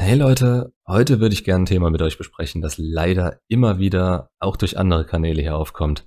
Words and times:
Hey 0.00 0.14
Leute, 0.14 0.72
heute 0.86 1.18
würde 1.18 1.34
ich 1.34 1.42
gerne 1.42 1.64
ein 1.64 1.66
Thema 1.66 1.90
mit 1.90 2.00
euch 2.02 2.18
besprechen, 2.18 2.62
das 2.62 2.78
leider 2.78 3.40
immer 3.48 3.80
wieder 3.80 4.30
auch 4.38 4.56
durch 4.56 4.78
andere 4.78 5.04
Kanäle 5.04 5.42
hier 5.42 5.56
aufkommt. 5.56 6.06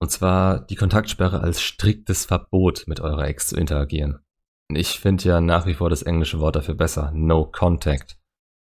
Und 0.00 0.10
zwar 0.10 0.66
die 0.66 0.74
Kontaktsperre 0.74 1.40
als 1.40 1.62
striktes 1.62 2.24
Verbot, 2.24 2.88
mit 2.88 2.98
eurer 2.98 3.28
Ex 3.28 3.46
zu 3.46 3.56
interagieren. 3.56 4.18
Ich 4.74 4.98
finde 4.98 5.22
ja 5.22 5.40
nach 5.40 5.66
wie 5.66 5.74
vor 5.74 5.88
das 5.88 6.02
englische 6.02 6.40
Wort 6.40 6.56
dafür 6.56 6.74
besser, 6.74 7.12
no 7.14 7.46
contact. 7.46 8.18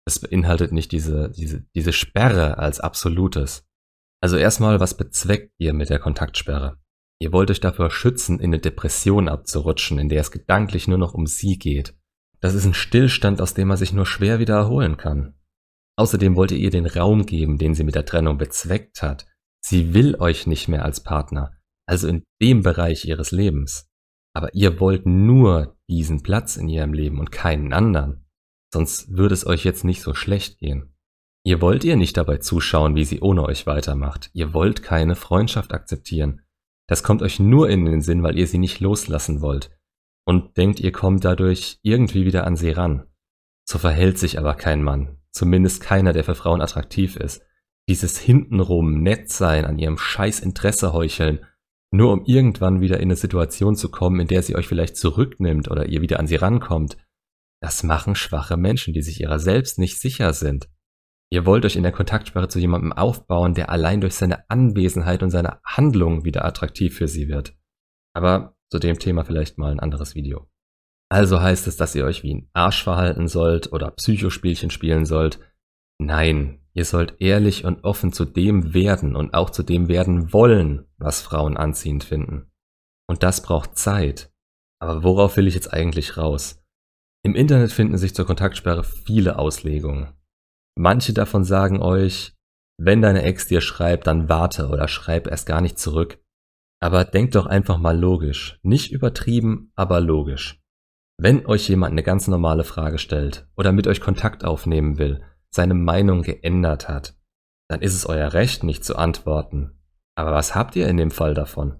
Es 0.05 0.19
beinhaltet 0.19 0.71
nicht 0.71 0.91
diese, 0.91 1.31
diese, 1.31 1.65
diese 1.73 1.91
Sperre 1.91 2.59
als 2.59 2.79
absolutes. 2.79 3.67
Also 4.21 4.37
erstmal, 4.37 4.79
was 4.79 4.95
bezweckt 4.95 5.51
ihr 5.57 5.73
mit 5.73 5.89
der 5.89 5.99
Kontaktsperre? 5.99 6.77
Ihr 7.19 7.33
wollt 7.33 7.49
euch 7.49 7.59
davor 7.59 7.89
schützen, 7.89 8.39
in 8.39 8.51
eine 8.51 8.59
Depression 8.59 9.29
abzurutschen, 9.29 9.97
in 9.97 10.09
der 10.09 10.21
es 10.21 10.29
gedanklich 10.29 10.87
nur 10.87 10.99
noch 10.99 11.15
um 11.15 11.25
sie 11.25 11.57
geht. 11.57 11.98
Das 12.41 12.53
ist 12.53 12.65
ein 12.65 12.73
Stillstand, 12.73 13.41
aus 13.41 13.53
dem 13.53 13.67
man 13.67 13.77
sich 13.77 13.93
nur 13.93 14.05
schwer 14.05 14.39
wieder 14.39 14.55
erholen 14.55 14.97
kann. 14.97 15.35
Außerdem 15.97 16.35
wollt 16.35 16.51
ihr 16.51 16.57
ihr 16.57 16.69
den 16.69 16.85
Raum 16.85 17.25
geben, 17.25 17.57
den 17.57 17.75
sie 17.75 17.83
mit 17.83 17.95
der 17.95 18.05
Trennung 18.05 18.37
bezweckt 18.37 19.01
hat. 19.01 19.25
Sie 19.61 19.93
will 19.93 20.15
euch 20.15 20.47
nicht 20.47 20.69
mehr 20.69 20.85
als 20.85 21.03
Partner, 21.03 21.51
also 21.85 22.07
in 22.07 22.23
dem 22.41 22.63
Bereich 22.63 23.03
ihres 23.03 23.31
Lebens. 23.31 23.89
Aber 24.33 24.53
ihr 24.53 24.79
wollt 24.79 25.05
nur 25.05 25.77
diesen 25.89 26.23
Platz 26.23 26.55
in 26.55 26.69
ihrem 26.69 26.93
Leben 26.93 27.19
und 27.19 27.31
keinen 27.31 27.73
anderen. 27.73 28.25
Sonst 28.73 29.17
würde 29.17 29.33
es 29.33 29.45
euch 29.45 29.65
jetzt 29.65 29.83
nicht 29.83 30.01
so 30.01 30.13
schlecht 30.13 30.59
gehen. 30.59 30.95
Ihr 31.43 31.61
wollt 31.61 31.83
ihr 31.83 31.97
nicht 31.97 32.15
dabei 32.15 32.37
zuschauen, 32.37 32.95
wie 32.95 33.05
sie 33.05 33.19
ohne 33.19 33.43
euch 33.43 33.65
weitermacht. 33.65 34.29
Ihr 34.33 34.53
wollt 34.53 34.83
keine 34.83 35.15
Freundschaft 35.15 35.73
akzeptieren. 35.73 36.41
Das 36.87 37.03
kommt 37.03 37.21
euch 37.21 37.39
nur 37.39 37.69
in 37.69 37.85
den 37.85 38.01
Sinn, 38.01 38.23
weil 38.23 38.37
ihr 38.37 38.47
sie 38.47 38.57
nicht 38.59 38.79
loslassen 38.79 39.41
wollt 39.41 39.71
und 40.29 40.57
denkt, 40.57 40.79
ihr 40.79 40.91
kommt 40.91 41.25
dadurch 41.25 41.79
irgendwie 41.81 42.23
wieder 42.23 42.45
an 42.45 42.55
sie 42.55 42.69
ran. 42.69 43.07
So 43.67 43.79
verhält 43.79 44.19
sich 44.19 44.37
aber 44.37 44.53
kein 44.53 44.83
Mann, 44.83 45.17
zumindest 45.31 45.81
keiner, 45.81 46.13
der 46.13 46.23
für 46.23 46.35
Frauen 46.35 46.61
attraktiv 46.61 47.15
ist. 47.15 47.41
Dieses 47.89 48.19
hintenrum 48.19 49.01
nett 49.01 49.31
sein, 49.31 49.65
an 49.65 49.79
ihrem 49.79 49.97
scheiß 49.97 50.41
Interesse 50.41 50.93
heucheln, 50.93 51.47
nur 51.89 52.13
um 52.13 52.25
irgendwann 52.25 52.79
wieder 52.79 52.97
in 52.97 53.07
eine 53.07 53.15
Situation 53.15 53.75
zu 53.75 53.89
kommen, 53.89 54.19
in 54.19 54.27
der 54.27 54.43
sie 54.43 54.55
euch 54.55 54.67
vielleicht 54.67 54.97
zurücknimmt 54.97 55.71
oder 55.71 55.87
ihr 55.87 55.99
wieder 56.01 56.19
an 56.19 56.27
sie 56.27 56.35
rankommt. 56.35 56.97
Das 57.59 57.81
machen 57.81 58.13
schwache 58.13 58.55
Menschen, 58.55 58.93
die 58.93 59.01
sich 59.01 59.21
ihrer 59.21 59.39
selbst 59.39 59.79
nicht 59.79 59.99
sicher 59.99 60.33
sind. 60.33 60.69
Ihr 61.31 61.47
wollt 61.47 61.65
euch 61.65 61.75
in 61.75 61.81
der 61.81 61.91
Kontaktsperre 61.91 62.49
zu 62.49 62.59
jemandem 62.59 62.93
aufbauen, 62.93 63.55
der 63.55 63.71
allein 63.71 63.99
durch 63.99 64.13
seine 64.13 64.47
Anwesenheit 64.47 65.23
und 65.23 65.31
seine 65.31 65.59
Handlung 65.63 66.23
wieder 66.23 66.45
attraktiv 66.45 66.95
für 66.95 67.07
sie 67.07 67.29
wird. 67.29 67.55
Aber 68.13 68.55
zu 68.71 68.79
dem 68.79 68.99
Thema 68.99 69.23
vielleicht 69.25 69.57
mal 69.57 69.71
ein 69.71 69.79
anderes 69.79 70.15
Video. 70.15 70.47
Also 71.11 71.41
heißt 71.41 71.67
es, 71.67 71.75
dass 71.75 71.95
ihr 71.95 72.05
euch 72.05 72.23
wie 72.23 72.35
ein 72.35 72.49
Arsch 72.53 72.83
verhalten 72.83 73.27
sollt 73.27 73.71
oder 73.73 73.91
Psychospielchen 73.91 74.69
spielen 74.69 75.05
sollt? 75.05 75.39
Nein, 75.99 76.61
ihr 76.73 76.85
sollt 76.85 77.19
ehrlich 77.19 77.65
und 77.65 77.83
offen 77.83 78.13
zu 78.13 78.25
dem 78.25 78.73
werden 78.73 79.15
und 79.15 79.33
auch 79.33 79.49
zu 79.49 79.63
dem 79.63 79.87
werden 79.87 80.31
wollen, 80.31 80.85
was 80.97 81.21
Frauen 81.21 81.57
anziehend 81.57 82.03
finden. 82.03 82.51
Und 83.07 83.23
das 83.23 83.41
braucht 83.41 83.77
Zeit. 83.77 84.31
Aber 84.79 85.03
worauf 85.03 85.35
will 85.35 85.47
ich 85.47 85.55
jetzt 85.55 85.73
eigentlich 85.73 86.15
raus? 86.15 86.63
Im 87.23 87.35
Internet 87.35 87.71
finden 87.71 87.97
sich 87.97 88.15
zur 88.15 88.25
Kontaktsperre 88.25 88.83
viele 88.83 89.37
Auslegungen. 89.37 90.13
Manche 90.77 91.13
davon 91.13 91.43
sagen 91.43 91.81
euch, 91.81 92.33
wenn 92.81 93.01
deine 93.01 93.23
Ex 93.23 93.47
dir 93.47 93.59
schreibt, 93.59 94.07
dann 94.07 94.29
warte 94.29 94.69
oder 94.69 94.87
schreib 94.87 95.27
erst 95.27 95.45
gar 95.45 95.59
nicht 95.59 95.77
zurück. 95.77 96.19
Aber 96.81 97.03
denkt 97.03 97.35
doch 97.35 97.45
einfach 97.45 97.77
mal 97.77 97.97
logisch. 97.97 98.59
Nicht 98.63 98.91
übertrieben, 98.91 99.71
aber 99.75 99.99
logisch. 99.99 100.61
Wenn 101.17 101.45
euch 101.45 101.67
jemand 101.67 101.91
eine 101.91 102.03
ganz 102.03 102.27
normale 102.27 102.63
Frage 102.63 102.97
stellt 102.97 103.47
oder 103.57 103.73
mit 103.73 103.87
euch 103.87 103.99
Kontakt 103.99 104.45
aufnehmen 104.45 104.97
will, 104.97 105.21
seine 105.53 105.73
Meinung 105.73 106.21
geändert 106.21 106.87
hat, 106.87 107.17
dann 107.67 107.81
ist 107.81 107.93
es 107.93 108.05
euer 108.05 108.33
Recht, 108.33 108.63
nicht 108.63 108.85
zu 108.85 108.95
antworten. 108.95 109.79
Aber 110.15 110.31
was 110.31 110.55
habt 110.55 110.75
ihr 110.75 110.87
in 110.87 110.97
dem 110.97 111.11
Fall 111.11 111.33
davon? 111.33 111.75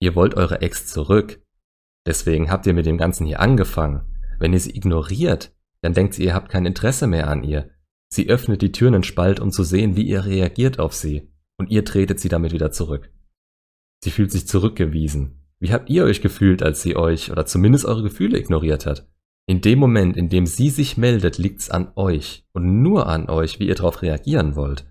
Ihr 0.00 0.14
wollt 0.14 0.34
eure 0.34 0.62
Ex 0.62 0.86
zurück. 0.86 1.42
Deswegen 2.06 2.50
habt 2.50 2.66
ihr 2.66 2.72
mit 2.72 2.86
dem 2.86 2.96
Ganzen 2.96 3.26
hier 3.26 3.40
angefangen. 3.40 4.02
Wenn 4.38 4.54
ihr 4.54 4.60
sie 4.60 4.74
ignoriert, 4.74 5.54
dann 5.82 5.92
denkt 5.92 6.14
sie, 6.14 6.24
ihr 6.24 6.34
habt 6.34 6.48
kein 6.48 6.64
Interesse 6.64 7.06
mehr 7.06 7.28
an 7.28 7.44
ihr. 7.44 7.70
Sie 8.12 8.28
öffnet 8.28 8.62
die 8.62 8.72
Türen 8.72 8.94
in 8.94 9.02
Spalt, 9.02 9.40
um 9.40 9.50
zu 9.50 9.62
sehen, 9.62 9.96
wie 9.96 10.02
ihr 10.02 10.24
reagiert 10.24 10.78
auf 10.78 10.94
sie. 10.94 11.30
Und 11.58 11.70
ihr 11.70 11.84
tretet 11.84 12.18
sie 12.18 12.28
damit 12.28 12.52
wieder 12.52 12.72
zurück. 12.72 13.12
Sie 14.02 14.10
fühlt 14.10 14.32
sich 14.32 14.46
zurückgewiesen. 14.46 15.40
Wie 15.58 15.72
habt 15.72 15.90
ihr 15.90 16.04
euch 16.04 16.22
gefühlt, 16.22 16.62
als 16.62 16.82
sie 16.82 16.96
euch 16.96 17.30
oder 17.30 17.44
zumindest 17.44 17.84
eure 17.84 18.02
Gefühle 18.02 18.38
ignoriert 18.38 18.86
hat? 18.86 19.06
In 19.46 19.60
dem 19.60 19.78
Moment, 19.78 20.16
in 20.16 20.28
dem 20.28 20.46
sie 20.46 20.70
sich 20.70 20.96
meldet, 20.96 21.36
liegt's 21.36 21.70
an 21.70 21.92
euch 21.96 22.46
und 22.52 22.82
nur 22.82 23.08
an 23.08 23.28
euch, 23.28 23.58
wie 23.58 23.66
ihr 23.66 23.74
darauf 23.74 24.00
reagieren 24.00 24.56
wollt. 24.56 24.86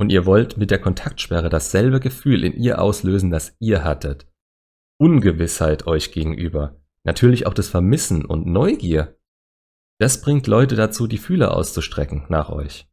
Und 0.00 0.10
ihr 0.10 0.26
wollt 0.26 0.56
mit 0.56 0.70
der 0.70 0.80
Kontaktsperre 0.80 1.48
dasselbe 1.50 2.00
Gefühl 2.00 2.44
in 2.44 2.54
ihr 2.54 2.80
auslösen, 2.80 3.30
das 3.30 3.56
ihr 3.60 3.84
hattet. 3.84 4.26
Ungewissheit 4.98 5.86
euch 5.86 6.12
gegenüber. 6.12 6.80
Natürlich 7.04 7.46
auch 7.46 7.54
das 7.54 7.68
Vermissen 7.68 8.24
und 8.24 8.46
Neugier. 8.46 9.16
Das 9.98 10.20
bringt 10.20 10.46
Leute 10.46 10.74
dazu, 10.74 11.06
die 11.06 11.18
Fühler 11.18 11.54
auszustrecken 11.54 12.24
nach 12.28 12.48
euch. 12.48 12.88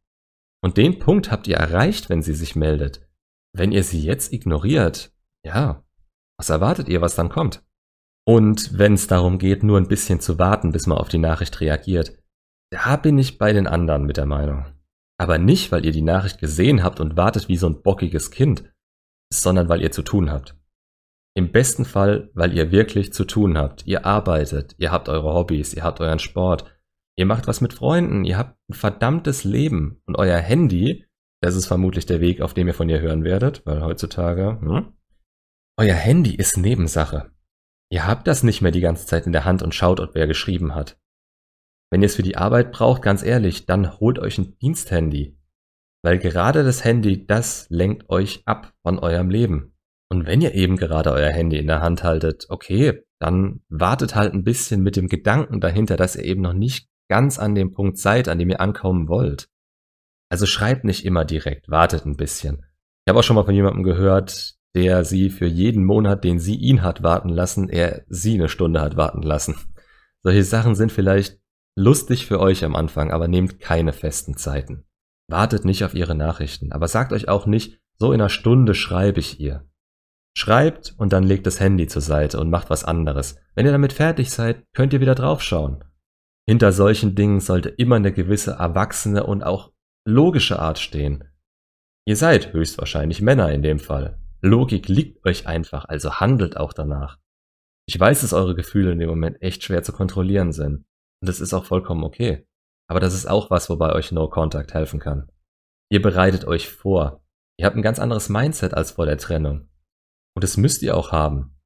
Und 0.62 0.76
den 0.76 0.98
Punkt 0.98 1.30
habt 1.30 1.48
ihr 1.48 1.56
erreicht, 1.56 2.10
wenn 2.10 2.22
sie 2.22 2.34
sich 2.34 2.56
meldet. 2.56 3.08
Wenn 3.52 3.72
ihr 3.72 3.84
sie 3.84 4.02
jetzt 4.02 4.32
ignoriert, 4.32 5.15
ja, 5.46 5.84
was 6.38 6.50
erwartet 6.50 6.88
ihr, 6.88 7.00
was 7.00 7.14
dann 7.14 7.28
kommt? 7.28 7.64
Und 8.28 8.76
wenn 8.76 8.94
es 8.94 9.06
darum 9.06 9.38
geht, 9.38 9.62
nur 9.62 9.78
ein 9.78 9.88
bisschen 9.88 10.20
zu 10.20 10.38
warten, 10.38 10.72
bis 10.72 10.86
man 10.86 10.98
auf 10.98 11.08
die 11.08 11.18
Nachricht 11.18 11.60
reagiert, 11.60 12.18
da 12.70 12.96
bin 12.96 13.16
ich 13.16 13.38
bei 13.38 13.52
den 13.52 13.68
anderen 13.68 14.04
mit 14.04 14.16
der 14.16 14.26
Meinung. 14.26 14.66
Aber 15.18 15.38
nicht, 15.38 15.70
weil 15.70 15.86
ihr 15.86 15.92
die 15.92 16.02
Nachricht 16.02 16.40
gesehen 16.40 16.82
habt 16.82 16.98
und 16.98 17.16
wartet 17.16 17.48
wie 17.48 17.56
so 17.56 17.68
ein 17.68 17.82
bockiges 17.82 18.32
Kind, 18.32 18.64
sondern 19.32 19.68
weil 19.68 19.80
ihr 19.80 19.92
zu 19.92 20.02
tun 20.02 20.30
habt. 20.30 20.56
Im 21.36 21.52
besten 21.52 21.84
Fall, 21.84 22.30
weil 22.34 22.52
ihr 22.52 22.72
wirklich 22.72 23.12
zu 23.12 23.24
tun 23.24 23.56
habt. 23.56 23.86
Ihr 23.86 24.04
arbeitet, 24.04 24.74
ihr 24.78 24.90
habt 24.90 25.08
eure 25.08 25.32
Hobbys, 25.32 25.74
ihr 25.74 25.84
habt 25.84 26.00
euren 26.00 26.18
Sport, 26.18 26.64
ihr 27.16 27.26
macht 27.26 27.46
was 27.46 27.60
mit 27.60 27.72
Freunden, 27.72 28.24
ihr 28.24 28.36
habt 28.36 28.58
ein 28.68 28.74
verdammtes 28.74 29.44
Leben 29.44 30.02
und 30.06 30.16
euer 30.16 30.38
Handy, 30.38 31.06
das 31.40 31.54
ist 31.54 31.66
vermutlich 31.66 32.06
der 32.06 32.20
Weg, 32.20 32.40
auf 32.40 32.54
dem 32.54 32.66
ihr 32.66 32.74
von 32.74 32.88
ihr 32.88 33.00
hören 33.00 33.22
werdet, 33.22 33.64
weil 33.66 33.82
heutzutage, 33.82 34.58
hm, 34.60 34.95
euer 35.78 35.94
Handy 35.94 36.34
ist 36.34 36.56
Nebensache. 36.56 37.30
Ihr 37.90 38.06
habt 38.06 38.26
das 38.26 38.42
nicht 38.42 38.62
mehr 38.62 38.72
die 38.72 38.80
ganze 38.80 39.06
Zeit 39.06 39.26
in 39.26 39.32
der 39.32 39.44
Hand 39.44 39.62
und 39.62 39.74
schaut, 39.74 40.00
ob 40.00 40.14
wer 40.14 40.26
geschrieben 40.26 40.74
hat. 40.74 40.98
Wenn 41.90 42.02
ihr 42.02 42.06
es 42.06 42.16
für 42.16 42.22
die 42.22 42.36
Arbeit 42.36 42.72
braucht, 42.72 43.02
ganz 43.02 43.22
ehrlich, 43.22 43.66
dann 43.66 44.00
holt 44.00 44.18
euch 44.18 44.38
ein 44.38 44.56
Diensthandy. 44.58 45.38
Weil 46.02 46.18
gerade 46.18 46.64
das 46.64 46.84
Handy, 46.84 47.26
das 47.26 47.66
lenkt 47.68 48.08
euch 48.08 48.42
ab 48.46 48.72
von 48.82 48.98
eurem 48.98 49.30
Leben. 49.30 49.74
Und 50.08 50.26
wenn 50.26 50.40
ihr 50.40 50.54
eben 50.54 50.76
gerade 50.76 51.12
euer 51.12 51.30
Handy 51.30 51.58
in 51.58 51.66
der 51.66 51.82
Hand 51.82 52.02
haltet, 52.02 52.46
okay, 52.48 53.02
dann 53.20 53.60
wartet 53.68 54.14
halt 54.14 54.34
ein 54.34 54.44
bisschen 54.44 54.82
mit 54.82 54.96
dem 54.96 55.08
Gedanken 55.08 55.60
dahinter, 55.60 55.96
dass 55.96 56.16
ihr 56.16 56.24
eben 56.24 56.42
noch 56.42 56.52
nicht 56.52 56.88
ganz 57.08 57.38
an 57.38 57.54
dem 57.54 57.72
Punkt 57.72 57.98
seid, 57.98 58.28
an 58.28 58.38
dem 58.38 58.50
ihr 58.50 58.60
ankommen 58.60 59.08
wollt. 59.08 59.48
Also 60.30 60.46
schreibt 60.46 60.84
nicht 60.84 61.04
immer 61.04 61.24
direkt, 61.24 61.68
wartet 61.68 62.04
ein 62.06 62.16
bisschen. 62.16 62.64
Ich 63.04 63.10
habe 63.10 63.20
auch 63.20 63.22
schon 63.22 63.36
mal 63.36 63.44
von 63.44 63.54
jemandem 63.54 63.84
gehört, 63.84 64.55
der 64.76 65.06
sie 65.06 65.30
für 65.30 65.46
jeden 65.46 65.86
Monat, 65.86 66.22
den 66.22 66.38
sie 66.38 66.54
ihn 66.54 66.82
hat 66.82 67.02
warten 67.02 67.30
lassen, 67.30 67.70
er 67.70 68.04
sie 68.08 68.34
eine 68.34 68.50
Stunde 68.50 68.82
hat 68.82 68.98
warten 68.98 69.22
lassen. 69.22 69.56
Solche 70.22 70.44
Sachen 70.44 70.74
sind 70.74 70.92
vielleicht 70.92 71.40
lustig 71.76 72.26
für 72.26 72.40
euch 72.40 72.62
am 72.62 72.76
Anfang, 72.76 73.10
aber 73.10 73.26
nehmt 73.26 73.58
keine 73.58 73.94
festen 73.94 74.36
Zeiten. 74.36 74.84
Wartet 75.28 75.64
nicht 75.64 75.82
auf 75.82 75.94
ihre 75.94 76.14
Nachrichten, 76.14 76.72
aber 76.72 76.88
sagt 76.88 77.14
euch 77.14 77.26
auch 77.26 77.46
nicht, 77.46 77.80
so 77.98 78.12
in 78.12 78.20
einer 78.20 78.28
Stunde 78.28 78.74
schreibe 78.74 79.18
ich 79.18 79.40
ihr. 79.40 79.64
Schreibt 80.36 80.94
und 80.98 81.14
dann 81.14 81.24
legt 81.24 81.46
das 81.46 81.58
Handy 81.58 81.86
zur 81.86 82.02
Seite 82.02 82.38
und 82.38 82.50
macht 82.50 82.68
was 82.68 82.84
anderes. 82.84 83.36
Wenn 83.54 83.64
ihr 83.64 83.72
damit 83.72 83.94
fertig 83.94 84.30
seid, 84.30 84.62
könnt 84.74 84.92
ihr 84.92 85.00
wieder 85.00 85.14
draufschauen. 85.14 85.84
Hinter 86.46 86.72
solchen 86.72 87.14
Dingen 87.14 87.40
sollte 87.40 87.70
immer 87.70 87.96
eine 87.96 88.12
gewisse 88.12 88.52
erwachsene 88.52 89.24
und 89.24 89.42
auch 89.42 89.72
logische 90.04 90.58
Art 90.58 90.78
stehen. 90.78 91.24
Ihr 92.04 92.16
seid 92.16 92.52
höchstwahrscheinlich 92.52 93.22
Männer 93.22 93.50
in 93.50 93.62
dem 93.62 93.78
Fall. 93.78 94.18
Logik 94.46 94.88
liegt 94.88 95.24
euch 95.26 95.46
einfach, 95.46 95.84
also 95.84 96.14
handelt 96.14 96.56
auch 96.56 96.72
danach. 96.72 97.18
Ich 97.88 97.98
weiß, 97.98 98.22
dass 98.22 98.32
eure 98.32 98.54
Gefühle 98.54 98.92
in 98.92 98.98
dem 98.98 99.08
Moment 99.08 99.40
echt 99.42 99.62
schwer 99.62 99.82
zu 99.82 99.92
kontrollieren 99.92 100.52
sind. 100.52 100.84
Und 101.20 101.28
das 101.28 101.40
ist 101.40 101.54
auch 101.54 101.64
vollkommen 101.64 102.04
okay. 102.04 102.46
Aber 102.88 103.00
das 103.00 103.14
ist 103.14 103.26
auch 103.26 103.50
was, 103.50 103.70
wobei 103.70 103.92
euch 103.92 104.12
No 104.12 104.28
Contact 104.28 104.74
helfen 104.74 105.00
kann. 105.00 105.30
Ihr 105.90 106.02
bereitet 106.02 106.44
euch 106.46 106.68
vor. 106.68 107.24
Ihr 107.58 107.66
habt 107.66 107.76
ein 107.76 107.82
ganz 107.82 107.98
anderes 107.98 108.28
Mindset 108.28 108.74
als 108.74 108.92
vor 108.92 109.06
der 109.06 109.18
Trennung. 109.18 109.68
Und 110.34 110.44
das 110.44 110.56
müsst 110.56 110.82
ihr 110.82 110.96
auch 110.96 111.12
haben. 111.12 111.56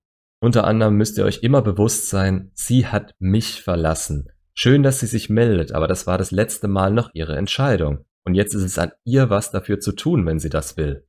Unter 0.42 0.64
anderem 0.64 0.96
müsst 0.96 1.18
ihr 1.18 1.24
euch 1.24 1.42
immer 1.42 1.62
bewusst 1.62 2.08
sein, 2.08 2.50
sie 2.54 2.86
hat 2.86 3.14
mich 3.18 3.62
verlassen. 3.62 4.28
Schön, 4.54 4.82
dass 4.82 5.00
sie 5.00 5.06
sich 5.06 5.28
meldet, 5.28 5.72
aber 5.72 5.86
das 5.86 6.06
war 6.06 6.16
das 6.16 6.30
letzte 6.30 6.68
Mal 6.68 6.92
noch 6.92 7.10
ihre 7.12 7.36
Entscheidung. 7.36 8.04
Und 8.24 8.34
jetzt 8.34 8.54
ist 8.54 8.62
es 8.62 8.78
an 8.78 8.92
ihr, 9.04 9.30
was 9.30 9.50
dafür 9.50 9.80
zu 9.80 9.92
tun, 9.92 10.26
wenn 10.26 10.38
sie 10.38 10.50
das 10.50 10.76
will. 10.76 11.06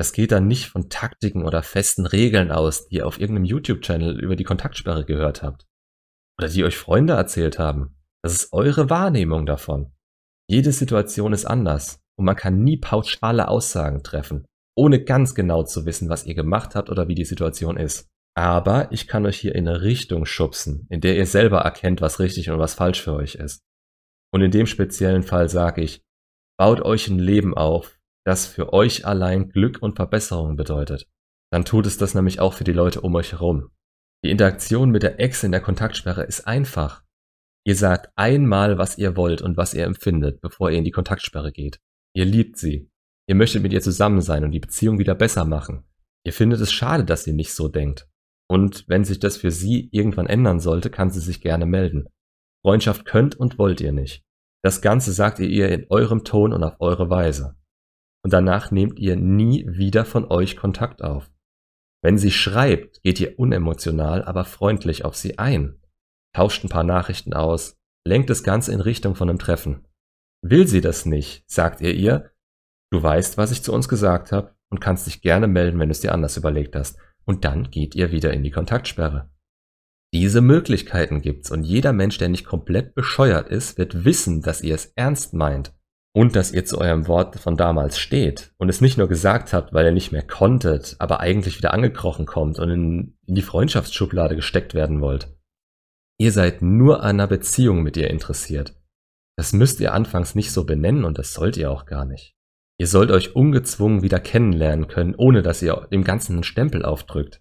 Das 0.00 0.14
geht 0.14 0.32
dann 0.32 0.46
nicht 0.46 0.68
von 0.70 0.88
Taktiken 0.88 1.44
oder 1.44 1.62
festen 1.62 2.06
Regeln 2.06 2.50
aus, 2.50 2.88
die 2.88 2.96
ihr 2.96 3.06
auf 3.06 3.20
irgendeinem 3.20 3.44
YouTube-Channel 3.44 4.18
über 4.18 4.34
die 4.34 4.44
Kontaktsperre 4.44 5.04
gehört 5.04 5.42
habt. 5.42 5.66
Oder 6.38 6.48
die 6.48 6.64
euch 6.64 6.78
Freunde 6.78 7.12
erzählt 7.12 7.58
haben. 7.58 7.98
Das 8.22 8.32
ist 8.32 8.50
eure 8.54 8.88
Wahrnehmung 8.88 9.44
davon. 9.44 9.92
Jede 10.48 10.72
Situation 10.72 11.34
ist 11.34 11.44
anders 11.44 12.00
und 12.16 12.24
man 12.24 12.34
kann 12.34 12.64
nie 12.64 12.78
pauschale 12.78 13.48
Aussagen 13.48 14.02
treffen, 14.02 14.46
ohne 14.74 15.04
ganz 15.04 15.34
genau 15.34 15.64
zu 15.64 15.84
wissen, 15.84 16.08
was 16.08 16.24
ihr 16.24 16.34
gemacht 16.34 16.74
habt 16.74 16.88
oder 16.88 17.08
wie 17.08 17.14
die 17.14 17.26
Situation 17.26 17.76
ist. 17.76 18.08
Aber 18.34 18.90
ich 18.92 19.06
kann 19.06 19.26
euch 19.26 19.38
hier 19.38 19.54
in 19.54 19.68
eine 19.68 19.82
Richtung 19.82 20.24
schubsen, 20.24 20.86
in 20.88 21.02
der 21.02 21.14
ihr 21.14 21.26
selber 21.26 21.58
erkennt, 21.58 22.00
was 22.00 22.20
richtig 22.20 22.48
und 22.48 22.58
was 22.58 22.72
falsch 22.72 23.02
für 23.02 23.12
euch 23.12 23.34
ist. 23.34 23.60
Und 24.32 24.40
in 24.40 24.50
dem 24.50 24.64
speziellen 24.64 25.24
Fall 25.24 25.50
sage 25.50 25.82
ich, 25.82 26.00
baut 26.58 26.80
euch 26.80 27.08
ein 27.08 27.18
Leben 27.18 27.52
auf, 27.52 27.99
das 28.30 28.46
für 28.46 28.72
euch 28.72 29.06
allein 29.06 29.48
Glück 29.48 29.82
und 29.82 29.96
Verbesserung 29.96 30.54
bedeutet. 30.54 31.08
Dann 31.52 31.64
tut 31.64 31.84
es 31.86 31.98
das 31.98 32.14
nämlich 32.14 32.38
auch 32.38 32.54
für 32.54 32.62
die 32.62 32.72
Leute 32.72 33.00
um 33.00 33.12
euch 33.16 33.32
herum. 33.32 33.70
Die 34.24 34.30
Interaktion 34.30 34.90
mit 34.90 35.02
der 35.02 35.18
Ex 35.18 35.42
in 35.42 35.50
der 35.50 35.60
Kontaktsperre 35.60 36.22
ist 36.22 36.46
einfach. 36.46 37.02
Ihr 37.66 37.74
sagt 37.74 38.12
einmal, 38.14 38.78
was 38.78 38.98
ihr 38.98 39.16
wollt 39.16 39.42
und 39.42 39.56
was 39.56 39.74
ihr 39.74 39.84
empfindet, 39.84 40.40
bevor 40.40 40.70
ihr 40.70 40.78
in 40.78 40.84
die 40.84 40.92
Kontaktsperre 40.92 41.50
geht. 41.50 41.80
Ihr 42.14 42.24
liebt 42.24 42.56
sie. 42.56 42.88
Ihr 43.26 43.34
möchtet 43.34 43.64
mit 43.64 43.72
ihr 43.72 43.80
zusammen 43.80 44.20
sein 44.20 44.44
und 44.44 44.52
die 44.52 44.60
Beziehung 44.60 45.00
wieder 45.00 45.16
besser 45.16 45.44
machen. 45.44 45.82
Ihr 46.24 46.32
findet 46.32 46.60
es 46.60 46.70
schade, 46.70 47.04
dass 47.04 47.24
sie 47.24 47.32
nicht 47.32 47.52
so 47.52 47.66
denkt. 47.66 48.06
Und 48.48 48.84
wenn 48.86 49.02
sich 49.02 49.18
das 49.18 49.38
für 49.38 49.50
sie 49.50 49.88
irgendwann 49.90 50.28
ändern 50.28 50.60
sollte, 50.60 50.88
kann 50.88 51.10
sie 51.10 51.20
sich 51.20 51.40
gerne 51.40 51.66
melden. 51.66 52.06
Freundschaft 52.64 53.04
könnt 53.06 53.34
und 53.34 53.58
wollt 53.58 53.80
ihr 53.80 53.92
nicht. 53.92 54.22
Das 54.62 54.82
Ganze 54.82 55.10
sagt 55.10 55.40
ihr 55.40 55.48
ihr 55.48 55.68
in 55.70 55.86
eurem 55.90 56.22
Ton 56.22 56.52
und 56.52 56.62
auf 56.62 56.76
eure 56.78 57.10
Weise. 57.10 57.56
Und 58.22 58.32
danach 58.32 58.70
nehmt 58.70 58.98
ihr 58.98 59.16
nie 59.16 59.66
wieder 59.66 60.04
von 60.04 60.30
euch 60.30 60.56
Kontakt 60.56 61.02
auf. 61.02 61.30
Wenn 62.02 62.18
sie 62.18 62.30
schreibt, 62.30 63.02
geht 63.02 63.20
ihr 63.20 63.38
unemotional, 63.38 64.24
aber 64.24 64.44
freundlich 64.44 65.04
auf 65.04 65.16
sie 65.16 65.38
ein. 65.38 65.80
Tauscht 66.34 66.64
ein 66.64 66.68
paar 66.68 66.84
Nachrichten 66.84 67.34
aus, 67.34 67.78
lenkt 68.06 68.30
das 68.30 68.42
Ganze 68.42 68.72
in 68.72 68.80
Richtung 68.80 69.14
von 69.14 69.28
einem 69.28 69.38
Treffen. 69.38 69.86
Will 70.42 70.66
sie 70.66 70.80
das 70.80 71.04
nicht, 71.04 71.44
sagt 71.50 71.80
ihr 71.80 71.94
ihr, 71.94 72.30
du 72.90 73.02
weißt, 73.02 73.36
was 73.36 73.52
ich 73.52 73.62
zu 73.62 73.72
uns 73.72 73.88
gesagt 73.88 74.32
habe 74.32 74.54
und 74.70 74.80
kannst 74.80 75.06
dich 75.06 75.20
gerne 75.20 75.48
melden, 75.48 75.78
wenn 75.78 75.88
du 75.88 75.92
es 75.92 76.00
dir 76.00 76.12
anders 76.12 76.36
überlegt 76.36 76.76
hast. 76.76 76.98
Und 77.24 77.44
dann 77.44 77.70
geht 77.70 77.94
ihr 77.94 78.12
wieder 78.12 78.32
in 78.32 78.42
die 78.42 78.50
Kontaktsperre. 78.50 79.30
Diese 80.12 80.40
Möglichkeiten 80.40 81.20
gibt's 81.20 81.50
und 81.50 81.64
jeder 81.64 81.92
Mensch, 81.92 82.18
der 82.18 82.28
nicht 82.28 82.44
komplett 82.44 82.94
bescheuert 82.94 83.48
ist, 83.48 83.78
wird 83.78 84.04
wissen, 84.04 84.42
dass 84.42 84.62
ihr 84.62 84.74
es 84.74 84.86
ernst 84.96 85.34
meint 85.34 85.72
und 86.12 86.34
dass 86.34 86.52
ihr 86.52 86.64
zu 86.64 86.78
eurem 86.78 87.06
Wort 87.06 87.36
von 87.36 87.56
damals 87.56 87.98
steht 87.98 88.52
und 88.58 88.68
es 88.68 88.80
nicht 88.80 88.98
nur 88.98 89.08
gesagt 89.08 89.52
habt, 89.52 89.72
weil 89.72 89.86
ihr 89.86 89.92
nicht 89.92 90.12
mehr 90.12 90.26
konntet, 90.26 90.96
aber 90.98 91.20
eigentlich 91.20 91.58
wieder 91.58 91.72
angekrochen 91.72 92.26
kommt 92.26 92.58
und 92.58 92.70
in, 92.70 93.18
in 93.26 93.34
die 93.34 93.42
Freundschaftsschublade 93.42 94.34
gesteckt 94.34 94.74
werden 94.74 95.00
wollt. 95.00 95.28
Ihr 96.18 96.32
seid 96.32 96.62
nur 96.62 97.02
an 97.02 97.20
einer 97.20 97.28
Beziehung 97.28 97.82
mit 97.82 97.96
ihr 97.96 98.10
interessiert. 98.10 98.74
Das 99.36 99.52
müsst 99.52 99.80
ihr 99.80 99.94
anfangs 99.94 100.34
nicht 100.34 100.50
so 100.50 100.64
benennen 100.64 101.04
und 101.04 101.16
das 101.16 101.32
sollt 101.32 101.56
ihr 101.56 101.70
auch 101.70 101.86
gar 101.86 102.04
nicht. 102.04 102.34
Ihr 102.78 102.86
sollt 102.86 103.10
euch 103.10 103.36
ungezwungen 103.36 104.02
wieder 104.02 104.20
kennenlernen 104.20 104.88
können, 104.88 105.14
ohne 105.14 105.42
dass 105.42 105.62
ihr 105.62 105.86
dem 105.92 106.02
Ganzen 106.02 106.34
einen 106.34 106.44
Stempel 106.44 106.84
aufdrückt. 106.84 107.40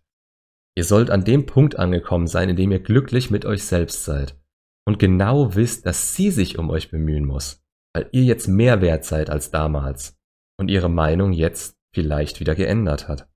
Ihr 0.75 0.83
sollt 0.83 1.10
an 1.10 1.24
dem 1.24 1.45
Punkt 1.45 1.80
angekommen 1.80 2.27
sein, 2.27 2.50
in 2.50 2.56
dem 2.56 2.71
ihr 2.71 2.80
glücklich 2.80 3.31
mit 3.31 3.45
euch 3.45 3.63
selbst 3.63 4.06
seid 4.06 4.39
und 4.86 5.00
genau 5.00 5.56
wisst, 5.56 5.86
dass 5.86 6.16
sie 6.16 6.30
sich 6.30 6.57
um 6.57 6.69
euch 6.69 6.92
bemühen 6.92 7.25
muss 7.25 7.66
weil 8.00 8.07
ihr 8.13 8.24
jetzt 8.24 8.48
mehr 8.48 8.80
wert 8.80 9.04
seid 9.04 9.30
als 9.30 9.51
damals 9.51 10.18
und 10.57 10.69
ihre 10.69 10.90
Meinung 10.90 11.34
jetzt 11.34 11.75
vielleicht 11.94 12.40
wieder 12.40 12.56
geändert 12.56 13.10
hat. 13.10 13.28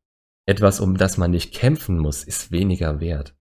Etwas, 0.48 0.80
um 0.80 0.96
das 0.96 1.18
man 1.18 1.32
nicht 1.32 1.54
kämpfen 1.54 1.98
muss, 1.98 2.24
ist 2.24 2.52
weniger 2.52 3.02
wert. 3.02 3.36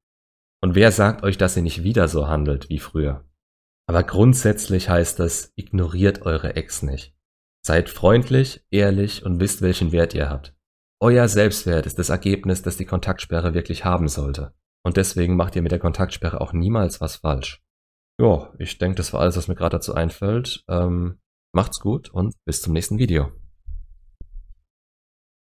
Und 0.60 0.74
wer 0.74 0.90
sagt 0.90 1.22
euch, 1.22 1.38
dass 1.38 1.56
ihr 1.56 1.62
nicht 1.62 1.84
wieder 1.84 2.08
so 2.08 2.26
handelt 2.26 2.68
wie 2.70 2.80
früher? 2.80 3.24
Aber 3.88 4.02
grundsätzlich 4.02 4.88
heißt 4.88 5.20
das, 5.20 5.52
ignoriert 5.54 6.22
eure 6.22 6.56
Ex 6.56 6.82
nicht. 6.82 7.14
Seid 7.64 7.88
freundlich, 7.88 8.66
ehrlich 8.72 9.24
und 9.24 9.38
wisst, 9.38 9.62
welchen 9.62 9.92
Wert 9.92 10.14
ihr 10.14 10.28
habt. 10.28 10.56
Euer 11.00 11.28
Selbstwert 11.28 11.86
ist 11.86 12.00
das 12.00 12.08
Ergebnis, 12.08 12.62
das 12.62 12.76
die 12.76 12.84
Kontaktsperre 12.84 13.54
wirklich 13.54 13.84
haben 13.84 14.08
sollte. 14.08 14.54
Und 14.84 14.96
deswegen 14.96 15.36
macht 15.36 15.54
ihr 15.54 15.62
mit 15.62 15.70
der 15.70 15.78
Kontaktsperre 15.78 16.40
auch 16.40 16.52
niemals 16.52 17.00
was 17.00 17.16
falsch. 17.16 17.62
Ja, 18.20 18.52
ich 18.58 18.78
denke, 18.78 18.96
das 18.96 19.12
war 19.12 19.20
alles, 19.20 19.36
was 19.36 19.48
mir 19.48 19.54
gerade 19.54 19.76
dazu 19.76 19.94
einfällt. 19.94 20.64
Ähm, 20.68 21.18
macht's 21.52 21.80
gut 21.80 22.10
und 22.10 22.34
bis 22.44 22.62
zum 22.62 22.72
nächsten 22.72 22.98
Video. 22.98 23.32